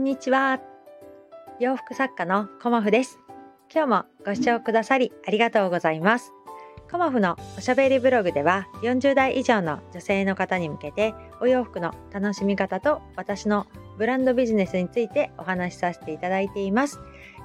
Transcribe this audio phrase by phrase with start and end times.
[0.00, 0.60] んにちは。
[1.58, 3.18] 洋服作家のコモフです。
[3.70, 6.32] 今日もご視聴くださりありがとうございます。
[6.90, 13.66] コモフのおしゃべりブログでは40代以上の女性の方に向けてお洋服の楽しみ方と私の
[13.98, 16.98] ブランドビジネスについてお話しさせていただいています。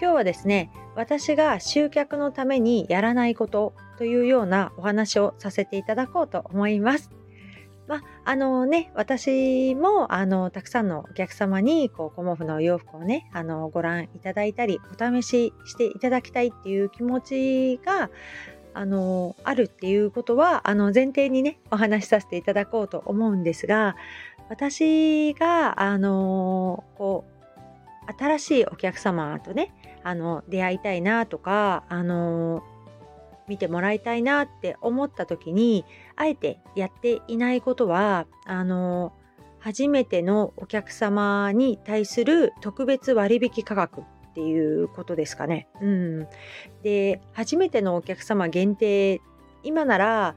[0.00, 7.10] 今日はですね、私が集客のためにやらないことというようなお話をさせていただこうと思います。
[7.88, 18.10] まあ、あのね、私も、あの、たくさんのお客様に、こう、コモフのお洋服をね、あの、ご覧いただいたり、お試ししていただきたいっていう気持ちが、
[18.74, 23.96] あの、あるっていうことは、あの、前提にね、お話しさせていただこうと思うんですが、
[24.48, 29.72] 私が、あの、こう、新しいお客様とね、
[30.02, 32.62] あの、出会いたいなとか、あの、
[33.48, 35.84] 見てもらいたいなって思った時に
[36.16, 39.12] あえてやっていないことはあの
[39.58, 45.68] 初めてのお客様に対する特別割引価格っていうことですかね。
[45.80, 46.28] うん、
[46.82, 49.20] で初めてのお客様限定
[49.62, 50.36] 今なら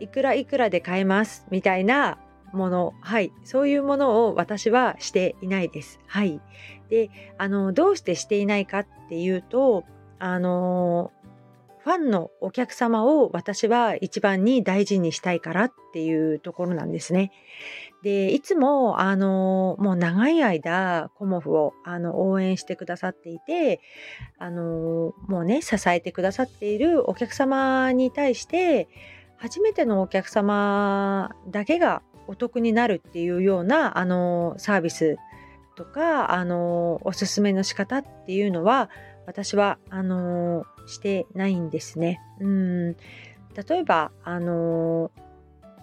[0.00, 1.46] いくらいくらで買えます？
[1.50, 2.18] みたいな
[2.52, 6.00] もの、はい、そういうものを私はしていないです。
[6.06, 6.40] はい。
[6.88, 9.84] で、あの、どうしてしていないかっていうと、
[10.18, 11.12] あの、
[11.88, 17.32] ファンのお客様を私は一番に大事にしたいからっていうところなんですね。
[18.02, 23.80] で、いつも、あの、もう長い間、コモフを、あの、応援してくださっていて、
[24.38, 28.86] あの、もうね、支えてくださっているお客様に対して、
[29.38, 35.16] 初めてのお客様だけがお得になるっていうような、あの、サービス
[35.74, 38.90] とか、あの、おすすめの仕方っていうのは、
[39.28, 42.18] 私は、あのしてないんですね。
[42.40, 45.10] うん例えば、あの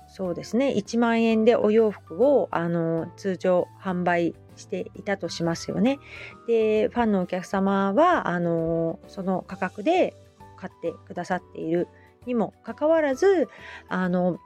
[0.07, 5.99] そうですね1万円でお洋服を、あの通常販売していたとしますよね。
[6.47, 10.15] でファンのお客様はあのその価格で
[10.57, 11.87] 買ってくださっている
[12.25, 13.47] にもかかわらず
[13.89, 14.39] あの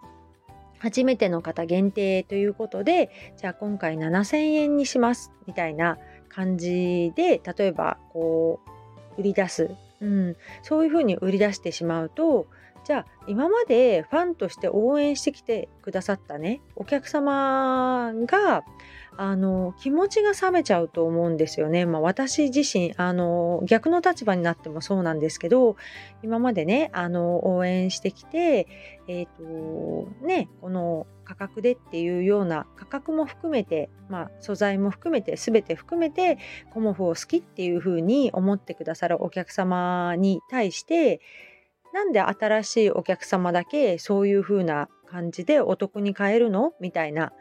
[0.80, 8.78] 初めての方限定ということでじゃあ今回7000円にしますみたいな感じで例えばこう
[9.19, 9.69] 売り出す。
[10.02, 12.47] うん、そういうふうに売り出してしまうと
[12.85, 18.63] じゃあ今までファンとして応援してきてくださったねお客様が
[19.22, 21.85] あの気持ちが冷めちゃうと思うんですよね。
[21.85, 25.75] まあ、私自身あの逆の立場になってもそうなんですけど
[26.24, 28.66] 今までねあの応援してきて
[29.09, 36.38] え、ー、とねこの価格でっていうような価格も含めて、まあ、素材も含めて全て含めて
[36.74, 41.19] コモフを好きっていうふうに思ってくださるお客様に対して
[41.94, 46.74] なんで新しいお客様だけそういうふうな感じでお得に買えるの？
[46.80, 47.31] みたいな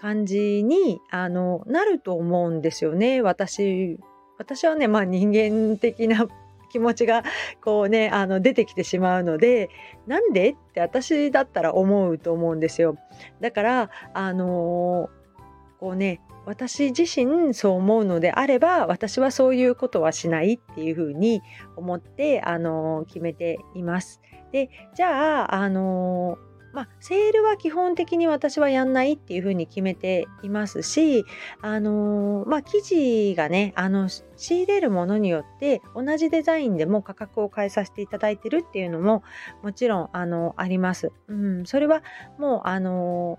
[0.00, 3.22] 感じにあのなると思うんですよね。
[3.22, 3.98] 私
[4.38, 6.26] 私はねまあ人間的な
[6.70, 7.22] 気持ちが
[7.62, 9.70] こうねあの出てきてしまうので
[10.06, 10.50] なんで？
[10.50, 12.96] って私だったら思うと思うんですよ。
[13.40, 15.08] だからあの、
[15.80, 21.42] こうね私自身そう思うのであれば私はそういうことはしないっていうふうに
[21.76, 24.20] 思ってあの、決めています。
[24.52, 26.38] でじゃああの
[26.76, 31.24] まあ、セールは基本的に私はやんないっていうふうに決めていますし、
[31.62, 39.22] あのー、まあ、生地がね、あの、仕入れるものによって同じデザインでも価格を変えさせていただいてるっていうのも
[39.62, 41.12] もちろん、あの、あります。
[41.28, 42.02] うん、それは
[42.36, 43.38] もう、あの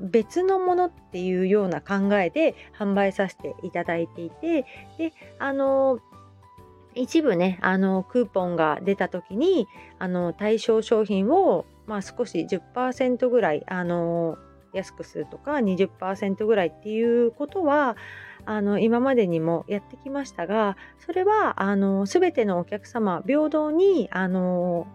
[0.00, 4.66] ー、別のものっていうような考えで販売させていただいていて、
[4.98, 6.00] で、あの
[6.94, 9.68] 一部ね、あの、クーポンが出た時に、
[9.98, 14.38] あの、対象商品をまあ、少し10%ぐらい、あの
[14.72, 17.96] 安くするとか20%ぐらいっていうことは
[18.44, 24.86] あの今までにもやってきましたがそれはあの全てのお客様平等にあの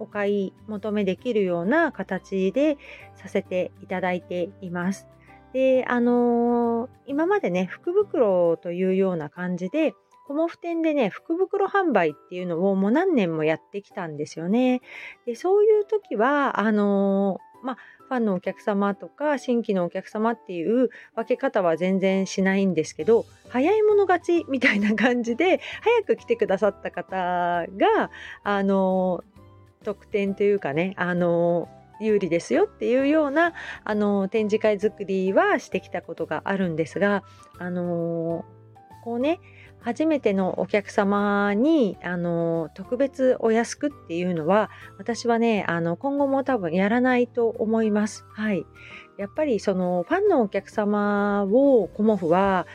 [0.00, 2.76] お買い求めできるような形で
[3.14, 5.06] させていただいています。
[5.52, 9.94] であの今までね福袋というような感じで
[10.30, 14.80] コモフ店でね、福袋販売っていうのをもう何年もやってきたんですよね。
[15.26, 28.10] で、そういう時は、あのー、まあ、ファンのお客様とか新規のお客様っていう分け方は全然しないんですけど早い者勝ちみたいな感じで早く来てくださった方が
[28.42, 29.22] あの
[29.84, 31.68] 特典というかねあの
[32.00, 33.52] 有利ですよっていうような
[33.84, 37.22] あの展示会作りはしてきたことがあるんですが
[37.58, 38.44] あの
[39.04, 39.40] こうね
[39.82, 48.24] 初めてのお客様にあの特別お安くっていうのは私はねあの今後も多分やらないと思います。
[48.32, 48.64] はい、
[49.18, 52.66] やっぱりそのファンのお客様をコモフは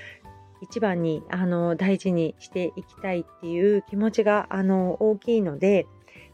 [0.62, 5.86] 一番にあの大事にしていきたいっていう気持ちがあの大きいので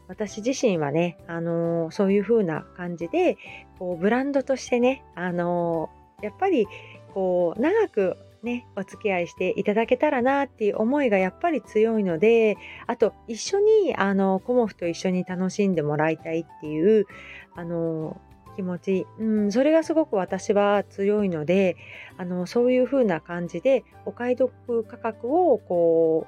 [0.08, 3.38] 私自身はね、あのそういう風な感じで
[3.78, 5.88] こうブランドとしてね、あの
[6.22, 6.66] やっぱり
[7.14, 12.56] こう長くね、お付き合いしていただけたらなっていう思いがやっぱり強いので、
[12.86, 17.06] あと一緒にあのコモフと一緒に楽しんでもらいたいっていう
[17.54, 18.20] あの
[18.56, 21.76] 気持ち、うん、それがすごく私は強いので、
[22.16, 26.26] あのそういう風な感じでお買い得価格をこ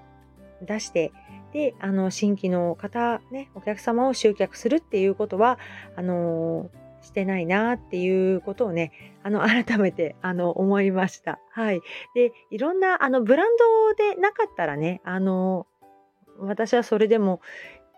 [0.63, 1.13] う出して
[1.53, 5.59] であの新規の方、ね、お客様を集客するっていうことは
[5.97, 6.71] あの
[7.05, 8.93] してないなっていうことをね、
[9.23, 11.39] あの、改めて、あの、思いました。
[11.51, 11.81] はい。
[12.15, 15.67] で、いろんな、あの、ブランドでなかったらね、あの、
[16.39, 17.41] 私はそれでも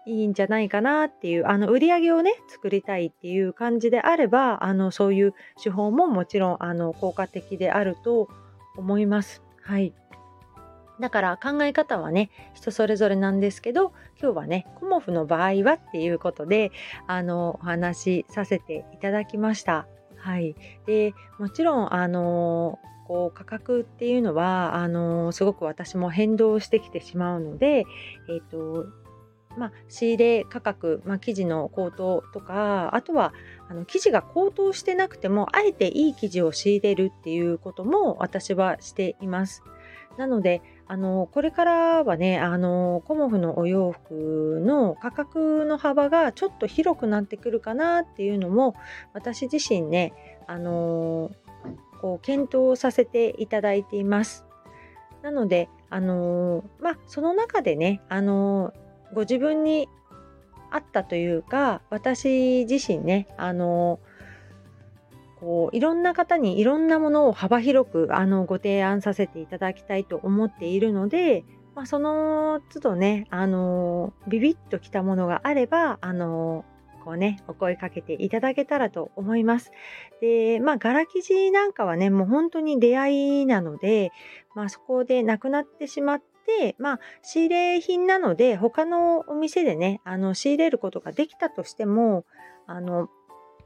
[0.06, 8.28] いいんじゃないかなっていう、あの、売り上げをね、作りたいっていう感じであれば、あの、そういう手法ももちろん、あの、効果的であると
[8.76, 9.42] 思います。
[9.62, 9.94] はい。
[11.00, 16.72] だから考え方はね人それぞれなんですけど今日はねコモフの場合はっていうことで
[17.06, 19.86] あのお話しさせていただきました。
[20.16, 20.56] はい、
[20.86, 27.84] でもちろんあのこう価格っていうのはあのすごく私も変動してきてしまうので、
[28.28, 28.86] えーと
[29.56, 33.32] まあ、仕入れ価格、まあ、生地の高騰とかあとは
[33.68, 39.62] あの生地が高騰してなくてもあえていい生地を仕入れるっていうことも私はしています。
[40.18, 48.76] なのであのこれからはねあのコモフのお洋服の価格の幅がちょっと広くなってくるかなっていうのも
[49.12, 50.12] 私自身ね
[50.46, 51.32] あの
[52.00, 54.44] こう検討させていただいています。
[55.22, 58.72] なのであのまあその中でねあの
[59.12, 59.88] ご自分に
[60.70, 63.98] 合ったというか私自身ねあの
[65.40, 71.44] こういろんな方にいろんなものを幅広くあのご提案させていただきたいと思っているので、
[71.74, 76.64] まあ、その都度ねあのビビッときたものがあればあの
[77.04, 79.72] こうねお声かけていただけたらと思います。
[80.20, 84.10] でまあ柄生地なんかはねもう本当に出会いなので、
[84.54, 92.24] まあ、そこでなくなってしまって、まあ、仕入れ品なので、他のお店でね、あの、仕入れることができたとしても、
[92.66, 93.08] あの、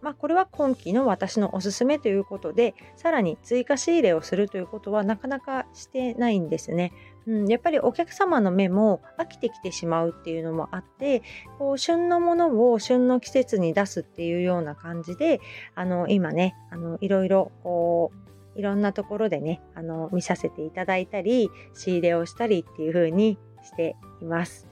[0.02, 6.92] まあ、これは今期の私のおすすめということでさらに追加仕入れをするということはなかなかしてないんですね。
[7.26, 11.22] うん、やっぱりお客様の目も飽きてきてしまうっていうのもあって
[11.58, 15.40] こう旬のものを旬の季節に出すっていうような感じで
[15.74, 18.10] あの今ねあのいろいろこ
[18.56, 24.66] ういろんなところでねあの見させていただいたり仕入れをしたりっていう風にしています。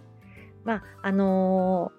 [0.65, 1.93] まああの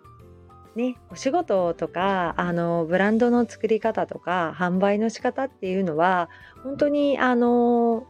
[0.76, 6.30] ね、お仕事とかあのブランドの作り方とか販売の仕方っていうのは
[6.64, 8.06] 本当にあの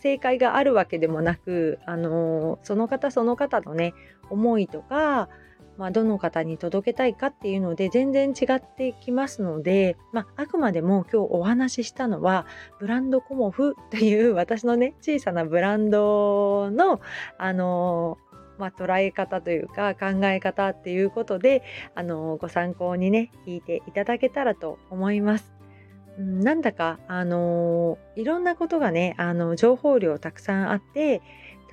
[0.00, 3.94] 正解があるわけでもなくあのその方その方のね
[4.30, 5.28] 思いとか、
[5.76, 12.46] まあ、どの方に届けたいかっていうので全然違ってきますので、まあ、あくまでも今日お話ししたのは
[12.78, 17.00] ブランドコモフという私のね小さなブランドの
[17.36, 18.16] あの
[18.60, 21.62] まあ、捉え方というか考え方っていうことで
[21.94, 25.52] あのご参考にね聞いていただけたらと思います。
[26.18, 31.22] なんだかあのいろんなことがねあの情報量たくさんあって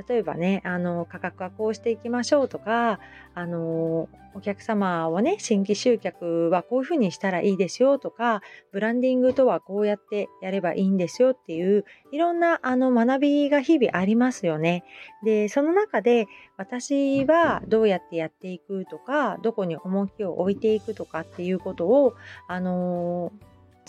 [0.08, 3.00] 例えばねあの価格はこうしていきましょうとか
[3.34, 8.42] あのお客様をね新規集客はこういうふうにしたらいいですよとか
[8.72, 14.84] ブランディングとはこうやってやればいいんですよっていういろんなあの学びが日々ありますよね。
[15.24, 22.14] でその中で私はどうやってやっていくとかどこに重きを置いていくとかっていうことを
[22.48, 23.32] あの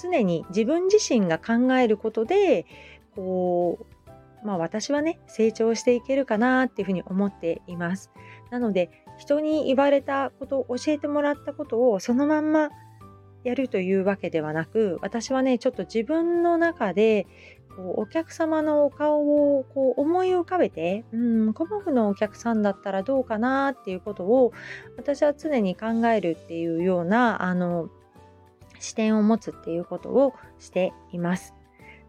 [0.00, 2.64] 常に自分自身が考えることで
[3.14, 3.98] こう
[4.44, 8.10] まあ私はね、成長していけるかなっていうふうに思っています。
[8.50, 12.70] なので、人に言われたこと、教えてもらったことをそのまんま
[13.44, 17.26] やるというわけではなく、私はね、ちょっと自分の中で、
[17.76, 24.52] こうお客様のお顔をこう思い浮かべて、うん、コモフのお客さんだったらどうかなっていうことを
[24.96, 27.88] 私は常に考えるっていうようなあの
[28.80, 31.54] 視点を持つっていうことをしています。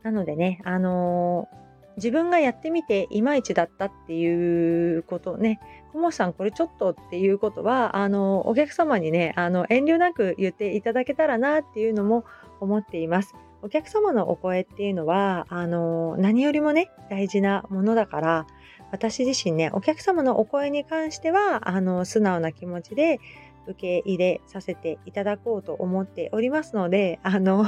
[0.01, 1.59] なのでね、あのー
[1.99, 5.59] 自分がやってみていまいちだったっていうことね、
[5.91, 12.25] コモさんこれちょっとっていうことは、あの、お客様にね、あの、遠慮なく言っていただけたらなっていうのも
[12.59, 13.35] 思っています。
[13.61, 18.47] お客様のお声っていうのは、あの、何よりもね、大事なものだから、
[18.91, 23.19] 私自身ね、お客様のお声に関しては、あの、素直な気持ちで、
[23.69, 27.65] 受け入れさせていただこうと思っておりますので、あの、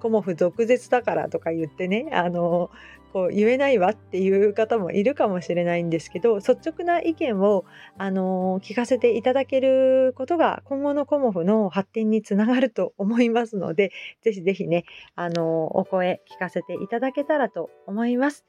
[0.00, 2.70] コモフ毒舌だからとか言ってね、あの、
[3.12, 7.64] こう言えないわっていう方もいるかもしれないんですけど率直な意見を、
[7.98, 13.92] あの聞かせていただけることが今後のコモフの発展につながると思いますので
[14.22, 18.44] ぜひぜひね、あのお声聞かせていただけたらと思います。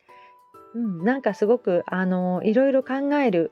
[0.75, 3.51] うん、なんかすごく、あのいろいろ考える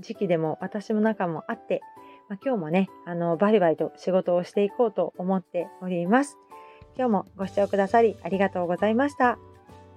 [0.00, 1.80] 時期でも私の中もあって、
[2.28, 6.38] まあ、今日もね、あのバリバリと仕事をしていこうと思っております。
[6.96, 9.49] 今日もご視聴くださりありがとうございました。